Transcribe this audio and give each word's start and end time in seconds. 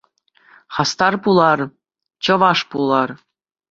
Хастар 0.75 1.13
пулар, 1.23 1.59
чӑваш 2.23 2.59
пулар! 2.69 3.09